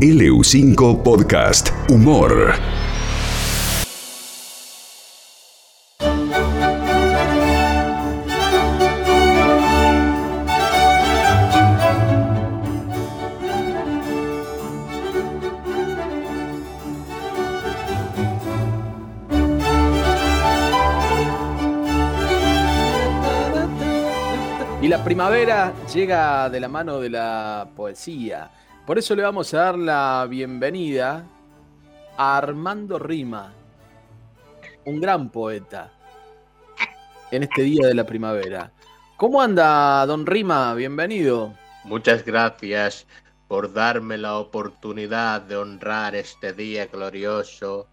LU5 0.00 1.02
Podcast 1.02 1.70
Humor. 1.88 2.52
Y 24.82 24.88
la 24.88 25.02
primavera 25.02 25.72
llega 25.90 26.50
de 26.50 26.60
la 26.60 26.68
mano 26.68 27.00
de 27.00 27.08
la 27.08 27.66
poesía. 27.74 28.50
Por 28.86 28.98
eso 28.98 29.16
le 29.16 29.22
vamos 29.22 29.52
a 29.52 29.58
dar 29.58 29.78
la 29.78 30.26
bienvenida 30.30 31.24
a 32.16 32.36
Armando 32.36 32.98
Rima, 32.98 33.52
un 34.84 35.00
gran 35.00 35.30
poeta, 35.30 35.92
en 37.32 37.42
este 37.42 37.62
día 37.62 37.88
de 37.88 37.94
la 37.94 38.06
primavera. 38.06 38.70
¿Cómo 39.16 39.42
anda, 39.42 40.06
don 40.06 40.24
Rima? 40.24 40.72
Bienvenido. 40.74 41.52
Muchas 41.84 42.24
gracias 42.24 43.06
por 43.48 43.72
darme 43.72 44.18
la 44.18 44.36
oportunidad 44.38 45.40
de 45.40 45.56
honrar 45.56 46.14
este 46.14 46.52
día 46.52 46.86
glorioso. 46.86 47.88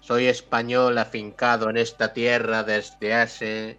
Soy 0.00 0.26
español 0.26 0.98
afincado 0.98 1.70
en 1.70 1.76
esta 1.78 2.12
tierra 2.12 2.62
desde 2.62 3.14
hace 3.14 3.78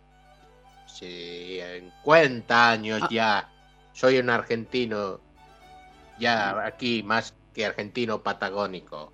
50 0.87 2.71
años 2.71 3.01
Ah. 3.03 3.07
ya. 3.11 3.49
Soy 3.93 4.17
un 4.17 4.29
argentino 4.29 5.19
ya 6.19 6.65
aquí 6.65 7.03
más 7.03 7.33
que 7.53 7.65
argentino 7.65 8.21
patagónico. 8.21 9.11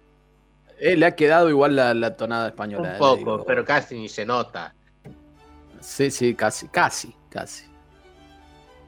Eh, 0.80 0.96
le 0.96 1.05
ha 1.08 1.16
quedado 1.16 1.49
igual 1.49 1.76
la, 1.76 1.94
la 1.94 2.16
tonada 2.16 2.49
española. 2.49 2.90
Un 2.90 2.96
eh, 2.96 2.99
poco, 2.99 3.18
digo. 3.18 3.46
pero 3.46 3.66
casi 3.66 3.96
ni 3.96 4.10
se 4.10 4.26
nota. 4.26 4.74
Sí, 5.80 6.12
sí, 6.12 6.36
casi, 6.36 6.68
casi, 6.68 7.16
casi. 7.30 7.66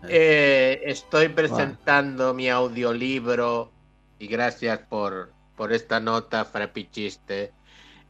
Eh, 0.07 0.81
estoy 0.85 1.29
presentando 1.29 2.33
mi 2.33 2.49
audiolibro 2.49 3.71
y 4.17 4.27
gracias 4.27 4.79
por, 4.79 5.33
por 5.55 5.73
esta 5.73 5.99
nota 5.99 6.45
frapichiste 6.45 7.51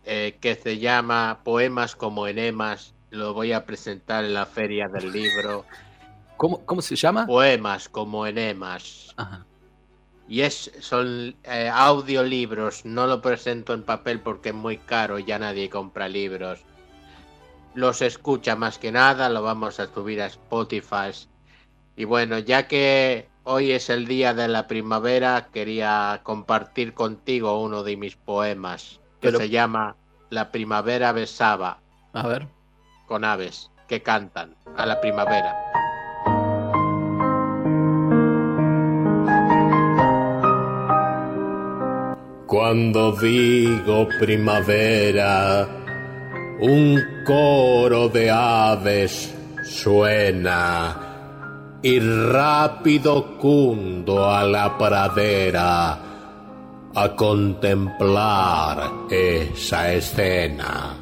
eh, 0.05 0.37
que 0.39 0.55
se 0.55 0.77
llama 0.77 1.39
Poemas 1.43 1.95
como 1.95 2.27
enemas. 2.27 2.93
Lo 3.09 3.33
voy 3.33 3.53
a 3.53 3.65
presentar 3.65 4.23
en 4.23 4.33
la 4.33 4.45
feria 4.45 4.87
del 4.87 5.11
libro. 5.11 5.65
¿Cómo, 6.37 6.65
cómo 6.65 6.81
se 6.81 6.95
llama? 6.95 7.25
Poemas 7.25 7.89
como 7.89 8.25
enemas. 8.25 9.13
Ajá. 9.17 9.45
Y 10.29 10.41
es, 10.41 10.71
son 10.79 11.35
eh, 11.43 11.69
audiolibros. 11.73 12.85
No 12.85 13.07
lo 13.07 13.19
presento 13.21 13.73
en 13.73 13.81
papel 13.83 14.19
porque 14.21 14.49
es 14.49 14.55
muy 14.55 14.77
caro. 14.77 15.17
Ya 15.17 15.39
nadie 15.39 15.69
compra 15.69 16.07
libros. 16.07 16.59
Los 17.73 18.01
escucha 18.03 18.55
más 18.55 18.77
que 18.77 18.91
nada. 18.91 19.27
Lo 19.29 19.41
vamos 19.41 19.79
a 19.79 19.87
subir 19.91 20.21
a 20.21 20.27
Spotify. 20.27 21.11
Y 21.95 22.05
bueno, 22.05 22.37
ya 22.37 22.67
que 22.67 23.27
hoy 23.43 23.71
es 23.71 23.89
el 23.89 24.05
día 24.07 24.33
de 24.35 24.47
la 24.47 24.67
primavera, 24.67 25.47
quería 25.51 26.21
compartir 26.23 26.93
contigo 26.93 27.59
uno 27.61 27.81
de 27.83 27.97
mis 27.97 28.15
poemas 28.15 28.99
que 29.21 29.29
Pero- 29.29 29.39
se 29.39 29.49
llama 29.49 29.95
La 30.29 30.51
primavera 30.51 31.11
besaba 31.11 31.79
A 32.13 32.27
ver. 32.27 32.47
con 33.07 33.25
aves 33.25 33.71
que 33.87 34.03
cantan 34.03 34.55
a 34.77 34.85
la 34.85 35.01
primavera. 35.01 35.68
Cuando 42.49 43.11
digo 43.11 44.07
primavera, 44.19 45.67
un 46.59 46.99
coro 47.23 48.09
de 48.09 48.31
aves 48.31 49.31
suena 49.61 50.97
y 51.83 51.99
rápido 51.99 53.37
cundo 53.37 54.27
a 54.27 54.43
la 54.45 54.75
pradera 54.79 55.99
a 56.95 57.15
contemplar 57.15 58.93
esa 59.11 59.93
escena. 59.93 60.97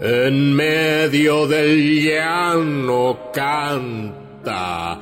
En 0.00 0.52
medio 0.52 1.46
del 1.46 2.02
llano 2.02 3.30
canta 3.32 4.98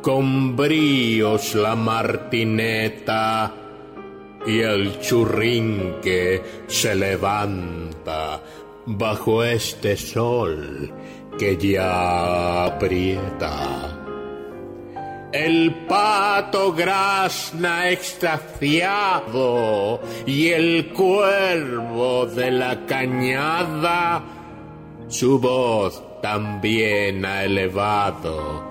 con 0.00 0.54
bríos 0.54 1.56
la 1.56 1.74
martineta 1.74 3.59
y 4.46 4.60
el 4.60 5.00
churrinque 5.00 6.42
se 6.66 6.94
levanta 6.94 8.42
bajo 8.86 9.44
este 9.44 9.96
sol 9.96 10.92
que 11.38 11.56
ya 11.56 12.64
aprieta. 12.66 13.96
El 15.32 15.72
pato 15.86 16.72
grazna 16.72 17.88
extraciado 17.90 19.20
y 20.26 20.48
el 20.48 20.88
cuervo 20.92 22.26
de 22.26 22.50
la 22.50 22.84
cañada 22.84 24.24
su 25.10 25.38
voz 25.40 26.02
también 26.22 27.24
ha 27.24 27.44
elevado, 27.44 28.62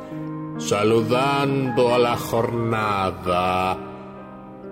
saludando 0.57 1.93
a 1.93 1.99
la 1.99 2.15
jornada. 2.15 3.77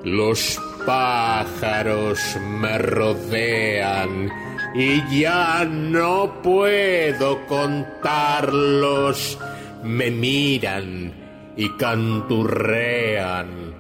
Los 0.03 0.58
pájaros 0.87 2.39
me 2.39 2.77
rodean 2.77 4.31
y 4.73 5.19
ya 5.19 5.65
no 5.65 6.41
puedo 6.41 7.45
contarlos. 7.45 9.37
Me 9.83 10.09
miran 10.09 11.13
y 11.57 11.69
canturrean. 11.71 13.75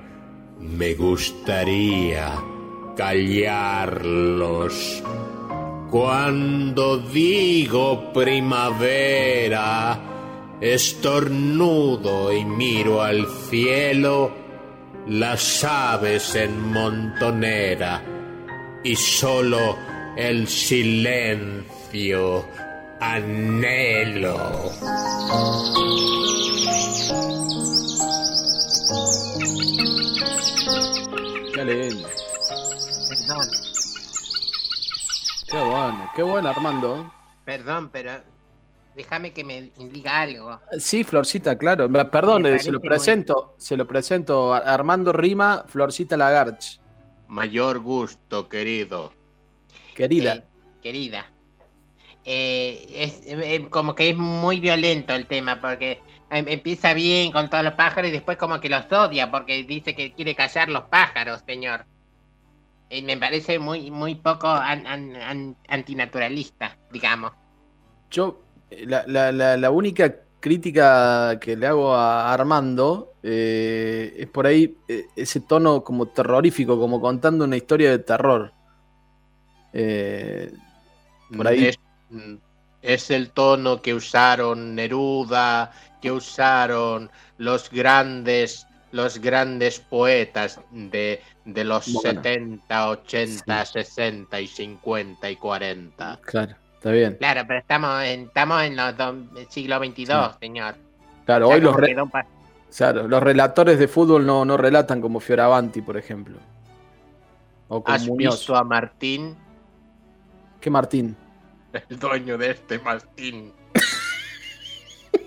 Me 0.59 0.95
gustaría 0.95 2.33
callarlos. 2.97 5.01
Cuando 5.89 6.97
digo 6.97 8.11
primavera, 8.11 9.97
estornudo 10.59 12.33
y 12.33 12.43
miro 12.43 13.01
al 13.01 13.25
cielo 13.49 14.46
las 15.09 15.63
aves 15.63 16.35
en 16.35 16.71
montonera 16.71 18.01
y 18.83 18.95
solo 18.95 19.77
el 20.17 20.47
silencio 20.47 22.45
anhelo. 22.99 24.71
Qué 31.53 31.65
lindo. 31.65 32.07
Perdón, 33.09 33.47
Qué 35.49 35.57
bueno, 35.57 36.11
qué 36.15 36.23
bueno, 36.23 36.49
Armando. 36.49 37.13
perdón, 37.45 37.89
pero 37.91 38.11
déjame 38.97 39.31
que 39.31 39.43
me 39.45 39.71
diga 39.77 40.19
algo. 40.21 40.59
Sí, 40.79 41.03
Florcita, 41.05 41.57
claro. 41.57 41.89
Perdón, 42.11 42.45
eh, 42.47 42.59
se 42.59 42.71
lo 42.71 42.81
presento, 42.81 43.55
se 43.57 43.77
lo 43.77 43.87
presento. 43.87 44.53
a- 44.53 44.57
Armando 44.57 45.13
Rima, 45.13 45.63
Florcita 45.67 46.17
Lagarch. 46.17 46.79
Mayor 47.29 47.79
gusto, 47.79 48.49
querido. 48.49 49.13
Querida. 49.95 50.33
Eh, 50.35 50.43
querida. 50.81 51.31
Eh, 52.25 52.85
es 52.91 53.21
eh, 53.25 53.67
como 53.69 53.95
que 53.95 54.09
es 54.09 54.17
muy 54.17 54.59
violento 54.59 55.13
el 55.13 55.27
tema 55.27 55.61
porque 55.61 56.01
em- 56.29 56.47
empieza 56.49 56.93
bien 56.93 57.31
con 57.31 57.49
todos 57.49 57.63
los 57.63 57.73
pájaros 57.73 58.09
y 58.09 58.11
después 58.13 58.37
como 58.37 58.59
que 58.59 58.67
los 58.69 58.91
odia 58.91 59.31
porque 59.31 59.63
dice 59.63 59.95
que 59.95 60.11
quiere 60.13 60.35
callar 60.35 60.67
los 60.67 60.83
pájaros, 60.85 61.41
señor. 61.45 61.85
Y 62.89 63.01
me 63.01 63.17
parece 63.17 63.59
muy 63.59 63.91
muy 63.91 64.15
poco 64.15 64.47
an- 64.47 64.85
an- 64.87 65.15
an- 65.15 65.55
antinaturalista, 65.69 66.77
digamos. 66.91 67.31
Yo, 68.11 68.41
la, 68.85 69.03
la- 69.07 69.31
la- 69.31 69.57
la 69.57 69.71
única 69.71 70.15
crítica 70.39 71.37
que 71.39 71.55
le 71.55 71.67
hago 71.67 71.93
a 71.95 72.31
Armando 72.33 73.13
eh, 73.23 74.13
es 74.17 74.27
por 74.27 74.45
ahí 74.47 74.77
eh, 74.87 75.05
ese 75.15 75.39
tono 75.41 75.83
como 75.83 76.07
terrorífico, 76.07 76.79
como 76.79 77.01
contando 77.01 77.45
una 77.45 77.57
historia 77.57 77.89
de 77.91 77.99
terror. 77.99 78.53
Eh, 79.73 80.51
por 81.35 81.47
ahí. 81.47 81.65
Es, 81.65 81.79
es 82.81 83.11
el 83.11 83.31
tono 83.31 83.81
que 83.81 83.93
usaron 83.93 84.75
Neruda, 84.75 85.71
que 86.01 86.11
usaron 86.11 87.09
los 87.37 87.69
grandes, 87.69 88.65
los 88.91 89.19
grandes 89.19 89.79
poetas 89.79 90.59
de, 90.71 91.21
de 91.45 91.63
los 91.63 91.91
Bueno. 91.91 92.21
70, 92.21 92.89
80, 92.89 93.65
60 93.65 94.39
y 94.41 94.47
50 94.47 95.29
y 95.31 95.35
40. 95.35 96.19
Claro, 96.21 96.55
está 96.89 97.09
bien. 97.09 97.15
Claro, 97.19 97.41
pero 97.47 97.59
estamos 97.59 98.03
en, 98.03 98.21
estamos 98.21 98.63
en 98.63 98.75
los 98.75 98.97
do- 98.97 99.25
siglo 99.49 99.77
XXII, 99.79 100.07
señor. 100.39 100.75
Claro, 101.25 101.49
hoy 101.49 101.61
los, 101.61 101.75
re- 101.75 101.95
Claro, 102.75 103.07
los 103.07 103.23
relatores 103.23 103.79
de 103.79 103.87
fútbol 103.87 104.25
no, 104.25 104.45
no 104.45 104.57
relatan 104.57 105.01
como 105.01 105.19
Fioravanti, 105.19 105.81
por 105.81 105.97
ejemplo. 105.97 106.37
O 107.69 107.83
como 107.83 107.95
¿Has 107.95 108.07
Muñoz. 108.07 108.35
visto 108.39 108.55
a 108.55 108.63
Martín? 108.63 109.35
¿Qué 110.61 110.69
Martín? 110.69 111.15
El 111.89 111.99
dueño 111.99 112.37
de 112.37 112.51
este 112.51 112.79
Martín. 112.79 113.51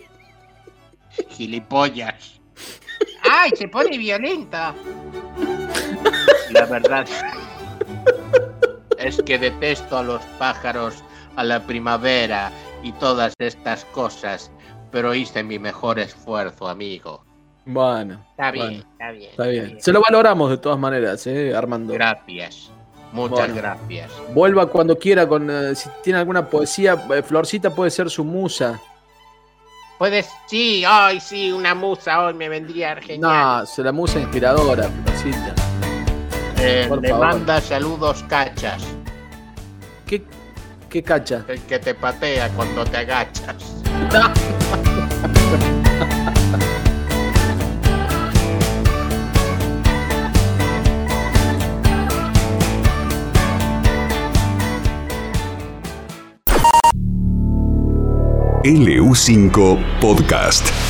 Gilipollas. 1.29 2.41
¡Ay, 3.31 3.51
se 3.57 3.69
pone 3.69 3.97
violenta! 3.99 4.75
La 6.51 6.67
verdad 6.67 7.07
es 8.99 9.23
que 9.23 9.39
detesto 9.39 9.99
a 9.99 10.03
los 10.03 10.23
pájaros, 10.39 11.03
a 11.37 11.45
la 11.45 11.61
primavera 11.67 12.51
y 12.83 12.93
todas 12.93 13.35
estas 13.39 13.85
cosas, 13.87 14.51
pero 14.91 15.15
hice 15.15 15.43
mi 15.43 15.59
mejor 15.59 15.99
esfuerzo, 15.99 16.69
amigo. 16.69 17.25
Bueno, 17.67 18.25
Está 18.31 18.51
bien, 18.51 18.67
Bueno, 18.67 18.85
está 18.93 19.11
bien. 19.13 19.31
está 19.31 19.47
bien. 19.47 19.77
Se 19.81 19.93
lo 19.93 20.01
valoramos 20.01 20.51
de 20.51 20.59
todas 20.59 20.79
maneras, 20.79 21.27
¿eh, 21.27 21.55
Armando. 21.55 21.93
Gracias. 21.93 22.71
Muchas 23.13 23.39
Bueno. 23.53 23.55
gracias. 23.57 24.11
Vuelva 24.35 24.67
cuando 24.67 24.97
quiera 24.99 25.27
con 25.29 25.51
eh, 25.51 25.75
si 25.75 25.89
tiene 26.03 26.19
alguna 26.21 26.47
poesía. 26.49 26.97
eh, 27.15 27.23
Florcita 27.23 27.71
puede 27.71 27.91
ser 27.91 28.09
su 28.09 28.25
musa. 28.25 28.81
Puedes, 29.99 30.31
sí, 30.47 30.83
ay, 30.87 31.21
sí, 31.21 31.53
una 31.53 31.75
musa 31.75 32.25
hoy 32.25 32.35
me 32.35 32.49
vendría 32.49 32.97
genial. 32.97 33.21
No, 33.61 33.67
se 33.67 33.83
la 33.83 33.93
musa 33.93 34.19
inspiradora, 34.19 34.85
Florcita. 35.05 35.55
Eh, 36.59 36.87
Por 36.89 37.03
le 37.03 37.11
favor. 37.11 37.27
manda 37.27 37.61
saludos 37.61 38.23
cachas, 38.29 38.83
¿Qué, 40.07 40.23
qué 40.91 41.03
cacha? 41.03 41.45
el 41.49 41.61
que 41.63 41.79
te 41.79 41.95
patea 41.95 42.49
cuando 42.51 42.85
te 42.85 42.99
agachas. 42.99 43.57
LU5 58.65 59.79
Podcast. 60.01 60.90